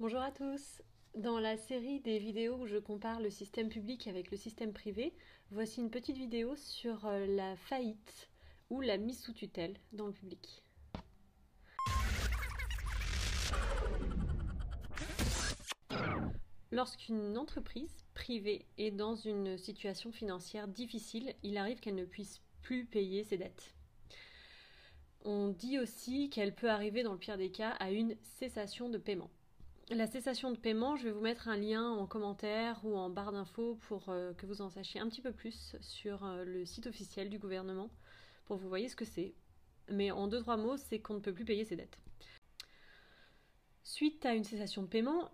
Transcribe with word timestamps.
Bonjour 0.00 0.20
à 0.20 0.30
tous. 0.30 0.80
Dans 1.16 1.40
la 1.40 1.56
série 1.56 1.98
des 1.98 2.20
vidéos 2.20 2.54
où 2.54 2.66
je 2.68 2.76
compare 2.76 3.20
le 3.20 3.30
système 3.30 3.68
public 3.68 4.06
avec 4.06 4.30
le 4.30 4.36
système 4.36 4.72
privé, 4.72 5.12
voici 5.50 5.80
une 5.80 5.90
petite 5.90 6.16
vidéo 6.16 6.54
sur 6.54 7.04
euh, 7.04 7.26
la 7.26 7.56
faillite 7.56 8.30
ou 8.70 8.80
la 8.80 8.96
mise 8.96 9.20
sous 9.20 9.32
tutelle 9.32 9.74
dans 9.92 10.06
le 10.06 10.12
public. 10.12 10.62
Lorsqu'une 16.70 17.36
entreprise 17.36 18.04
privée 18.14 18.66
est 18.78 18.92
dans 18.92 19.16
une 19.16 19.58
situation 19.58 20.12
financière 20.12 20.68
difficile, 20.68 21.34
il 21.42 21.58
arrive 21.58 21.80
qu'elle 21.80 21.96
ne 21.96 22.04
puisse 22.04 22.40
plus 22.62 22.84
payer 22.84 23.24
ses 23.24 23.38
dettes. 23.38 23.74
On 25.24 25.48
dit 25.48 25.80
aussi 25.80 26.30
qu'elle 26.30 26.54
peut 26.54 26.70
arriver 26.70 27.02
dans 27.02 27.14
le 27.14 27.18
pire 27.18 27.36
des 27.36 27.50
cas 27.50 27.70
à 27.80 27.90
une 27.90 28.14
cessation 28.22 28.88
de 28.90 28.98
paiement. 28.98 29.30
La 29.90 30.06
cessation 30.06 30.50
de 30.50 30.58
paiement, 30.58 30.96
je 30.96 31.04
vais 31.04 31.10
vous 31.10 31.22
mettre 31.22 31.48
un 31.48 31.56
lien 31.56 31.82
en 31.82 32.06
commentaire 32.06 32.78
ou 32.84 32.94
en 32.98 33.08
barre 33.08 33.32
d'infos 33.32 33.78
pour 33.88 34.10
euh, 34.10 34.34
que 34.34 34.44
vous 34.44 34.60
en 34.60 34.68
sachiez 34.68 35.00
un 35.00 35.08
petit 35.08 35.22
peu 35.22 35.32
plus 35.32 35.76
sur 35.80 36.26
euh, 36.26 36.44
le 36.44 36.66
site 36.66 36.86
officiel 36.86 37.30
du 37.30 37.38
gouvernement 37.38 37.88
pour 38.44 38.58
que 38.58 38.62
vous 38.62 38.68
voyez 38.68 38.88
ce 38.90 38.96
que 38.96 39.06
c'est. 39.06 39.32
Mais 39.88 40.10
en 40.10 40.28
deux 40.28 40.40
trois 40.40 40.58
mots, 40.58 40.76
c'est 40.76 40.98
qu'on 40.98 41.14
ne 41.14 41.20
peut 41.20 41.32
plus 41.32 41.46
payer 41.46 41.64
ses 41.64 41.76
dettes. 41.76 41.96
Suite 43.82 44.26
à 44.26 44.34
une 44.34 44.44
cessation 44.44 44.82
de 44.82 44.88
paiement, 44.88 45.30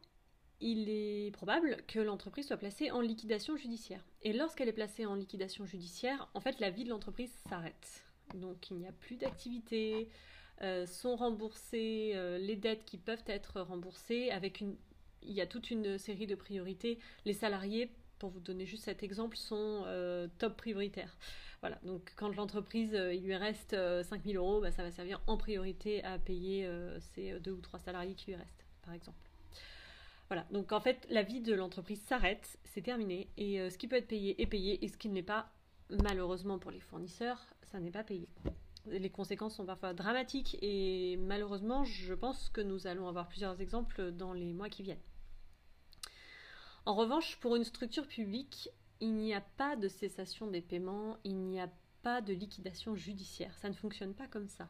il 0.60 0.88
est 0.88 1.32
probable 1.32 1.78
que 1.88 1.98
l'entreprise 1.98 2.46
soit 2.46 2.56
placée 2.56 2.92
en 2.92 3.00
liquidation 3.00 3.56
judiciaire. 3.56 4.04
Et 4.22 4.32
lorsqu'elle 4.32 4.68
est 4.68 4.72
placée 4.72 5.04
en 5.04 5.16
liquidation 5.16 5.66
judiciaire, 5.66 6.28
en 6.32 6.40
fait, 6.40 6.60
la 6.60 6.70
vie 6.70 6.84
de 6.84 6.90
l'entreprise 6.90 7.32
s'arrête. 7.48 8.04
Donc 8.34 8.70
il 8.70 8.76
n'y 8.76 8.86
a 8.86 8.92
plus 8.92 9.16
d'activité, 9.16 10.08
euh, 10.62 10.86
sont 10.86 11.16
remboursées 11.16 12.12
euh, 12.14 12.38
les 12.38 12.54
dettes 12.54 12.84
qui 12.84 12.96
peuvent 12.96 13.24
être 13.26 13.60
remboursées 13.60 14.30
avec 14.30 14.60
une 14.60 14.76
il 15.26 15.32
y 15.32 15.40
a 15.40 15.46
toute 15.46 15.70
une 15.70 15.96
série 15.96 16.26
de 16.26 16.34
priorités. 16.34 16.98
Les 17.24 17.32
salariés, 17.32 17.90
pour 18.18 18.28
vous 18.28 18.40
donner 18.40 18.66
juste 18.66 18.84
cet 18.84 19.02
exemple, 19.02 19.38
sont 19.38 19.84
euh, 19.86 20.28
top 20.36 20.54
prioritaires. 20.58 21.16
Voilà, 21.60 21.78
donc 21.82 22.12
quand 22.16 22.28
l'entreprise, 22.36 22.92
il 22.92 23.22
lui 23.22 23.34
reste 23.34 23.74
5000 24.02 24.36
euros, 24.36 24.60
bah, 24.60 24.70
ça 24.70 24.82
va 24.82 24.90
servir 24.90 25.22
en 25.26 25.38
priorité 25.38 26.04
à 26.04 26.18
payer 26.18 26.68
ces 27.14 27.40
deux 27.40 27.52
ou 27.52 27.62
trois 27.62 27.78
salariés 27.78 28.14
qui 28.14 28.32
lui 28.32 28.36
restent, 28.36 28.66
par 28.82 28.92
exemple. 28.92 29.30
Voilà, 30.28 30.44
donc 30.50 30.72
en 30.72 30.80
fait, 30.80 31.06
la 31.08 31.22
vie 31.22 31.40
de 31.40 31.54
l'entreprise 31.54 32.02
s'arrête, 32.02 32.58
c'est 32.64 32.82
terminé, 32.82 33.30
et 33.38 33.70
ce 33.70 33.78
qui 33.78 33.88
peut 33.88 33.96
être 33.96 34.08
payé 34.08 34.42
est 34.42 34.46
payé, 34.46 34.84
et 34.84 34.88
ce 34.88 34.98
qui 34.98 35.08
ne 35.08 35.14
l'est 35.14 35.22
pas, 35.22 35.50
malheureusement 36.02 36.58
pour 36.58 36.70
les 36.70 36.80
fournisseurs, 36.80 37.46
ça 37.62 37.80
n'est 37.80 37.90
pas 37.90 38.04
payé 38.04 38.28
les 38.86 39.10
conséquences 39.10 39.56
sont 39.56 39.66
parfois 39.66 39.94
dramatiques 39.94 40.56
et 40.62 41.16
malheureusement, 41.16 41.84
je 41.84 42.14
pense 42.14 42.48
que 42.50 42.60
nous 42.60 42.86
allons 42.86 43.08
avoir 43.08 43.28
plusieurs 43.28 43.60
exemples 43.60 44.12
dans 44.12 44.32
les 44.32 44.52
mois 44.52 44.68
qui 44.68 44.82
viennent. 44.82 44.98
En 46.86 46.94
revanche, 46.94 47.38
pour 47.40 47.56
une 47.56 47.64
structure 47.64 48.06
publique, 48.06 48.68
il 49.00 49.14
n'y 49.14 49.34
a 49.34 49.40
pas 49.40 49.76
de 49.76 49.88
cessation 49.88 50.46
des 50.46 50.60
paiements, 50.60 51.16
il 51.24 51.36
n'y 51.36 51.60
a 51.60 51.70
pas 52.02 52.20
de 52.20 52.34
liquidation 52.34 52.94
judiciaire. 52.94 53.56
Ça 53.58 53.68
ne 53.68 53.74
fonctionne 53.74 54.14
pas 54.14 54.28
comme 54.28 54.48
ça. 54.48 54.68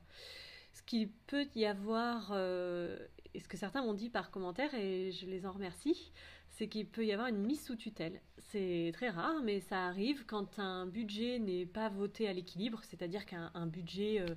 Ce 0.74 0.82
qu'il 0.82 1.08
peut 1.08 1.46
y 1.54 1.66
avoir, 1.66 2.32
euh, 2.32 2.98
et 3.32 3.38
ce 3.38 3.46
que 3.46 3.56
certains 3.56 3.82
m'ont 3.82 3.94
dit 3.94 4.10
par 4.10 4.32
commentaire, 4.32 4.74
et 4.74 5.12
je 5.12 5.24
les 5.24 5.46
en 5.46 5.52
remercie, 5.52 6.10
c'est 6.50 6.66
qu'il 6.66 6.86
peut 6.86 7.06
y 7.06 7.12
avoir 7.12 7.28
une 7.28 7.38
mise 7.38 7.64
sous 7.64 7.76
tutelle. 7.76 8.20
C'est 8.38 8.90
très 8.92 9.08
rare, 9.08 9.40
mais 9.44 9.60
ça 9.60 9.86
arrive 9.86 10.26
quand 10.26 10.58
un 10.58 10.86
budget 10.86 11.38
n'est 11.38 11.64
pas 11.64 11.88
voté 11.88 12.28
à 12.28 12.32
l'équilibre, 12.32 12.80
c'est-à-dire 12.82 13.24
qu'un 13.24 13.66
budget 13.66 14.20
euh, 14.20 14.34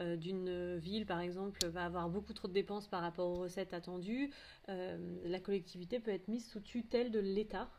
euh, 0.00 0.16
d'une 0.16 0.76
ville, 0.78 1.06
par 1.06 1.20
exemple, 1.20 1.64
va 1.68 1.84
avoir 1.84 2.08
beaucoup 2.08 2.32
trop 2.32 2.48
de 2.48 2.52
dépenses 2.52 2.88
par 2.88 3.00
rapport 3.00 3.28
aux 3.30 3.42
recettes 3.42 3.72
attendues. 3.72 4.30
La 4.66 5.40
collectivité 5.40 6.00
peut 6.00 6.10
être 6.10 6.26
mise 6.26 6.48
sous 6.48 6.60
tutelle 6.60 7.12
de 7.12 7.20
l'État. 7.20 7.70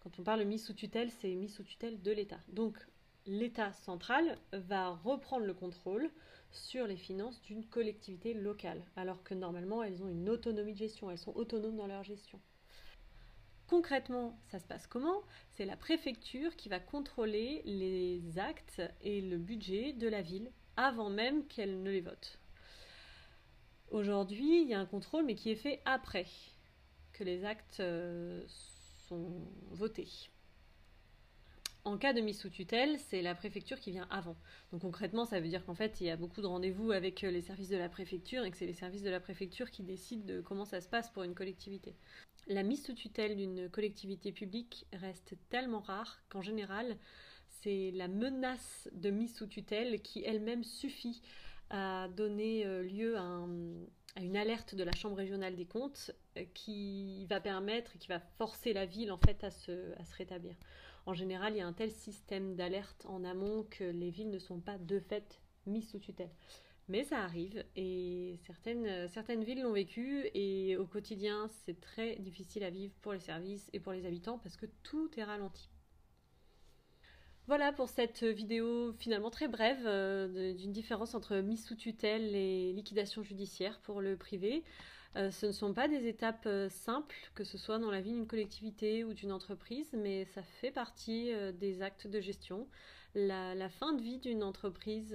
Quand 0.00 0.18
on 0.18 0.22
parle 0.22 0.40
de 0.40 0.44
mise 0.44 0.64
sous 0.64 0.74
tutelle, 0.74 1.10
c'est 1.10 1.34
mise 1.34 1.54
sous 1.54 1.64
tutelle 1.64 2.00
de 2.00 2.12
l'État. 2.12 2.40
Donc 2.48 2.78
l'État 3.26 3.72
central 3.72 4.38
va 4.52 4.90
reprendre 4.90 5.46
le 5.46 5.54
contrôle 5.54 6.10
sur 6.50 6.86
les 6.86 6.96
finances 6.96 7.40
d'une 7.42 7.64
collectivité 7.64 8.34
locale, 8.34 8.82
alors 8.96 9.22
que 9.22 9.34
normalement 9.34 9.82
elles 9.82 10.02
ont 10.02 10.08
une 10.08 10.28
autonomie 10.28 10.74
de 10.74 10.78
gestion, 10.78 11.10
elles 11.10 11.18
sont 11.18 11.34
autonomes 11.36 11.76
dans 11.76 11.86
leur 11.86 12.04
gestion. 12.04 12.40
Concrètement, 13.68 14.38
ça 14.50 14.58
se 14.58 14.66
passe 14.66 14.86
comment? 14.86 15.22
C'est 15.52 15.64
la 15.64 15.76
préfecture 15.76 16.54
qui 16.56 16.68
va 16.68 16.78
contrôler 16.78 17.62
les 17.64 18.38
actes 18.38 18.82
et 19.00 19.22
le 19.22 19.38
budget 19.38 19.94
de 19.94 20.08
la 20.08 20.20
ville 20.20 20.50
avant 20.76 21.08
même 21.08 21.46
qu'elle 21.46 21.82
ne 21.82 21.90
les 21.90 22.02
vote. 22.02 22.38
Aujourd'hui, 23.90 24.62
il 24.62 24.68
y 24.68 24.74
a 24.74 24.80
un 24.80 24.86
contrôle, 24.86 25.24
mais 25.24 25.34
qui 25.34 25.50
est 25.50 25.56
fait 25.56 25.80
après 25.84 26.26
que 27.12 27.24
les 27.24 27.44
actes 27.44 27.80
euh, 27.80 28.42
sont 29.08 29.30
votés. 29.70 30.08
En 31.84 31.98
cas 31.98 32.12
de 32.12 32.20
mise 32.20 32.38
sous 32.38 32.48
tutelle, 32.48 32.96
c'est 33.10 33.22
la 33.22 33.34
préfecture 33.34 33.80
qui 33.80 33.90
vient 33.90 34.06
avant. 34.08 34.36
Donc 34.70 34.82
concrètement, 34.82 35.24
ça 35.24 35.40
veut 35.40 35.48
dire 35.48 35.64
qu'en 35.66 35.74
fait, 35.74 36.00
il 36.00 36.06
y 36.06 36.10
a 36.10 36.16
beaucoup 36.16 36.40
de 36.40 36.46
rendez-vous 36.46 36.92
avec 36.92 37.22
les 37.22 37.42
services 37.42 37.70
de 37.70 37.76
la 37.76 37.88
préfecture 37.88 38.44
et 38.44 38.52
que 38.52 38.56
c'est 38.56 38.66
les 38.66 38.72
services 38.72 39.02
de 39.02 39.10
la 39.10 39.18
préfecture 39.18 39.68
qui 39.68 39.82
décident 39.82 40.24
de 40.24 40.40
comment 40.40 40.64
ça 40.64 40.80
se 40.80 40.88
passe 40.88 41.10
pour 41.10 41.24
une 41.24 41.34
collectivité. 41.34 41.96
La 42.46 42.62
mise 42.62 42.84
sous 42.84 42.94
tutelle 42.94 43.36
d'une 43.36 43.68
collectivité 43.68 44.30
publique 44.30 44.86
reste 44.92 45.34
tellement 45.48 45.80
rare 45.80 46.20
qu'en 46.28 46.40
général, 46.40 46.96
c'est 47.48 47.90
la 47.92 48.06
menace 48.06 48.88
de 48.92 49.10
mise 49.10 49.34
sous 49.34 49.46
tutelle 49.46 50.00
qui 50.02 50.22
elle-même 50.24 50.62
suffit 50.62 51.20
à 51.70 52.06
donner 52.16 52.64
euh, 52.64 52.84
lieu 52.84 53.16
à, 53.18 53.44
une 54.20 54.36
alerte 54.36 54.76
de 54.76 54.84
la 54.84 54.92
Chambre 54.92 55.16
régionale 55.16 55.56
des 55.56 55.64
comptes 55.64 56.12
euh, 56.36 56.44
qui 56.54 57.26
va 57.26 57.40
permettre, 57.40 57.98
qui 57.98 58.06
va 58.06 58.20
forcer 58.20 58.72
la 58.72 58.86
ville 58.86 59.10
en 59.10 59.18
fait 59.18 59.42
à 59.42 59.50
se 59.50 59.94
rétablir. 60.16 60.54
En 61.06 61.14
général, 61.14 61.54
il 61.54 61.58
y 61.58 61.60
a 61.60 61.66
un 61.66 61.72
tel 61.72 61.90
système 61.90 62.54
d'alerte 62.54 63.04
en 63.06 63.24
amont 63.24 63.64
que 63.70 63.84
les 63.84 64.10
villes 64.10 64.30
ne 64.30 64.38
sont 64.38 64.60
pas 64.60 64.78
de 64.78 65.00
fait 65.00 65.40
mises 65.66 65.90
sous 65.90 65.98
tutelle. 65.98 66.30
Mais 66.88 67.04
ça 67.04 67.20
arrive 67.22 67.64
et 67.76 68.38
certaines, 68.44 69.44
villes 69.44 69.62
l'ont 69.62 69.72
vécu 69.72 70.28
et 70.34 70.76
au 70.76 70.86
quotidien 70.86 71.48
c'est 71.64 71.80
très 71.80 72.16
difficile 72.16 72.64
à 72.64 72.70
vivre 72.70 72.92
pour 73.02 73.12
les 73.12 73.20
services 73.20 73.70
et 73.72 73.80
pour 73.80 73.92
les 73.92 74.04
habitants 74.04 74.38
parce 74.38 74.56
que 74.56 74.66
tout 74.82 75.08
est 75.16 75.24
ralenti. 75.24 75.70
Voilà 77.46 77.72
pour 77.72 77.88
cette 77.88 78.22
vidéo 78.24 78.92
finalement 78.98 79.30
très 79.30 79.48
brève 79.48 79.84
euh, 79.84 80.54
d'une 80.54 80.72
différence 80.72 81.14
entre 81.14 81.36
mise 81.38 81.64
sous 81.64 81.74
tutelle 81.76 82.34
et 82.34 82.72
liquidation 82.72 83.22
judiciaire 83.22 83.80
pour 83.80 84.00
le 84.00 84.16
privé. 84.16 84.62
Euh, 85.16 85.30
ce 85.30 85.46
ne 85.46 85.52
sont 85.52 85.74
pas 85.74 85.88
des 85.88 86.06
étapes 86.08 86.46
euh, 86.46 86.68
simples, 86.68 87.16
que 87.34 87.44
ce 87.44 87.58
soit 87.58 87.78
dans 87.78 87.90
la 87.90 88.00
vie 88.00 88.12
d'une 88.12 88.26
collectivité 88.26 89.04
ou 89.04 89.12
d'une 89.12 89.32
entreprise, 89.32 89.90
mais 89.92 90.24
ça 90.26 90.42
fait 90.42 90.70
partie 90.70 91.32
des 91.54 91.82
actes 91.82 92.06
de 92.06 92.20
gestion. 92.20 92.66
La, 93.14 93.68
fin 93.68 93.92
de 93.92 94.00
vie 94.00 94.18
d'une 94.18 94.42
entreprise 94.42 95.14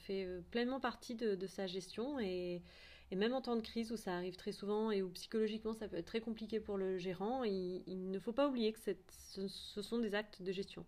fait 0.00 0.28
pleinement 0.50 0.80
partie 0.80 1.14
de, 1.14 1.46
sa 1.46 1.66
gestion 1.66 2.20
et, 2.20 2.62
même 3.10 3.32
en 3.32 3.40
temps 3.40 3.56
de 3.56 3.62
crise 3.62 3.90
où 3.90 3.96
ça 3.96 4.14
arrive 4.14 4.36
très 4.36 4.52
souvent 4.52 4.90
et 4.90 5.00
où 5.02 5.08
psychologiquement 5.08 5.72
ça 5.72 5.88
peut 5.88 5.96
être 5.96 6.04
très 6.04 6.20
compliqué 6.20 6.60
pour 6.60 6.76
le 6.76 6.98
gérant, 6.98 7.44
il, 7.44 8.10
ne 8.10 8.18
faut 8.18 8.34
pas 8.34 8.48
oublier 8.48 8.74
que 8.74 8.80
ce 8.80 9.82
sont 9.82 9.98
des 9.98 10.14
actes 10.14 10.42
de 10.42 10.52
gestion. 10.52 10.84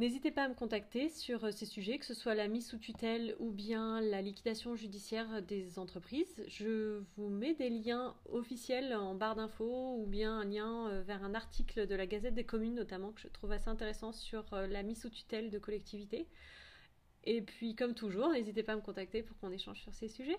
N'hésitez 0.00 0.30
pas 0.30 0.44
à 0.44 0.48
me 0.48 0.54
contacter 0.54 1.10
sur 1.10 1.44
euh, 1.44 1.50
ces 1.50 1.66
sujets, 1.66 1.98
que 1.98 2.06
ce 2.06 2.14
soit 2.14 2.34
la 2.34 2.48
mise 2.48 2.66
sous 2.66 2.78
tutelle 2.78 3.36
ou 3.38 3.50
bien 3.50 4.00
la 4.00 4.22
liquidation 4.22 4.74
judiciaire 4.74 5.42
des 5.42 5.78
entreprises. 5.78 6.42
Je 6.48 7.02
vous 7.16 7.28
mets 7.28 7.52
des 7.52 7.68
liens 7.68 8.16
officiels 8.30 8.94
en 8.94 9.14
barre 9.14 9.36
d'infos 9.36 9.98
ou 9.98 10.06
bien 10.06 10.38
un 10.38 10.44
lien 10.46 10.88
euh, 10.88 11.02
vers 11.02 11.22
un 11.22 11.34
article 11.34 11.86
de 11.86 11.94
la 11.94 12.06
Gazette 12.06 12.32
des 12.32 12.44
communes 12.44 12.76
notamment 12.76 13.12
que 13.12 13.20
je 13.20 13.28
trouve 13.28 13.52
assez 13.52 13.68
intéressant 13.68 14.10
sur 14.10 14.54
euh, 14.54 14.66
la 14.66 14.82
mise 14.82 15.02
sous 15.02 15.10
tutelle 15.10 15.50
de 15.50 15.58
collectivités. 15.58 16.26
Et 17.24 17.42
puis 17.42 17.74
comme 17.74 17.92
toujours, 17.92 18.30
n'hésitez 18.30 18.62
pas 18.62 18.72
à 18.72 18.76
me 18.76 18.80
contacter 18.80 19.22
pour 19.22 19.38
qu'on 19.38 19.52
échange 19.52 19.82
sur 19.82 19.92
ces 19.92 20.08
sujets. 20.08 20.38